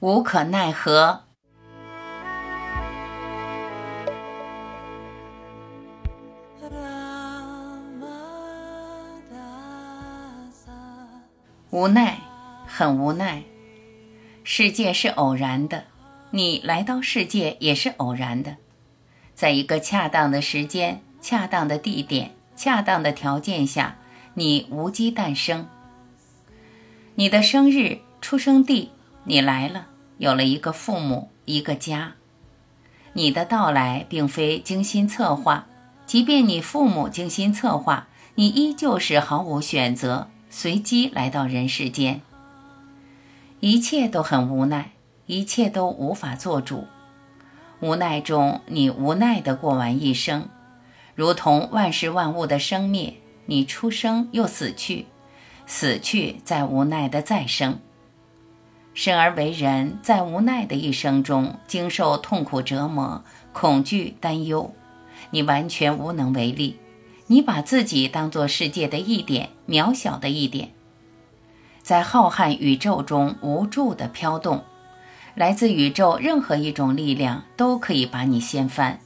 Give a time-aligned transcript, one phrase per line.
[0.00, 1.24] 无可奈何。
[11.68, 12.18] 无奈，
[12.66, 13.42] 很无奈。
[14.42, 15.84] 世界是偶然的，
[16.30, 18.56] 你来到世界也是偶然的，
[19.34, 23.98] 在一个恰当的时间、恰当的地点、恰当的条件下，
[24.32, 25.68] 你无机诞生。
[27.16, 28.90] 你的生日、出生地，
[29.24, 29.88] 你来了，
[30.20, 32.12] 有了一个父母，一个家。
[33.14, 35.66] 你的到来并非精心策划，
[36.04, 40.28] 即便你父母精心策划，你依旧是毫无选择。
[40.50, 42.20] 随机来到人世间，
[43.60, 44.90] 一切都很无奈，
[45.24, 46.86] 一切都无法做主。
[47.80, 50.48] 无奈中，你无奈地过完一生，
[51.14, 53.14] 如同万事万物的生灭，
[53.46, 55.06] 你出生又死去，
[55.66, 57.78] 死去再无奈的再生。
[59.00, 64.74] 生而为人，在无奈的一生中，经受痛苦折磨、恐惧、担忧，
[65.30, 66.76] 你完全无能为力。
[67.28, 70.72] 你把自己当做世界的一点，渺小的一点，
[71.82, 74.64] 在浩瀚宇宙中无助地飘动。
[75.34, 79.00] 来自宇宙任何一种力量都可以把你掀翻。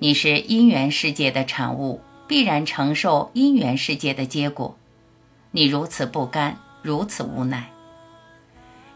[0.00, 4.76] 你是因缘世界的产物，必然承受因缘世界的结果。
[5.52, 7.70] 你如此不甘，如此无奈。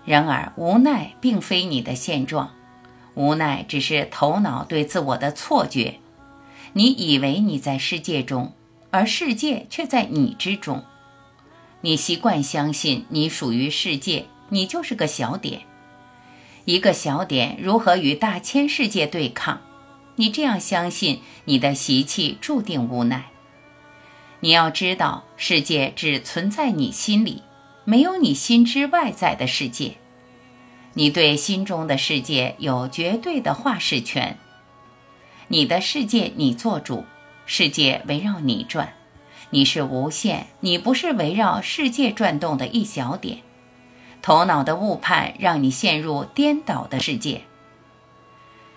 [0.04, 2.52] 然而，无奈并非你的现状，
[3.14, 5.96] 无奈只是头脑对自我的错觉。
[6.72, 8.52] 你以为你在世界中，
[8.90, 10.82] 而世界却在你之中。
[11.82, 15.62] 你习惯相信你属于世界，你就是个小点。
[16.64, 19.60] 一个小点如何与大千世界对抗？
[20.16, 23.30] 你这样相信，你的习气注定无奈。
[24.40, 27.42] 你要知道，世界只存在你心里，
[27.84, 29.96] 没有你心之外在的世界。
[30.94, 34.38] 你对心中的世界有绝对的话事权。
[35.48, 37.04] 你的世界你做主，
[37.46, 38.92] 世界围绕你转，
[39.50, 43.38] 你是无限，你不是围绕世界转动的一小点。
[44.20, 47.42] 头脑的误判让你陷入颠倒的世界。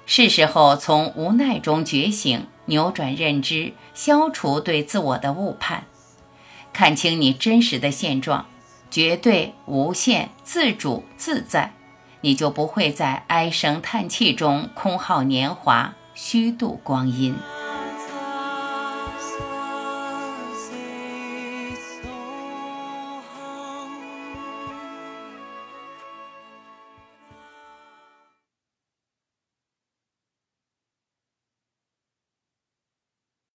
[0.07, 5.85] 是时候从无奈中觉醒，扭转认知，消除对自我的误判，
[6.73, 8.47] 看清你真实的现状，
[8.95, 11.73] 绝对无限自主自在，
[12.21, 15.95] 你就不会在唉声叹气中空耗年华。
[16.13, 17.35] 虚度光阴。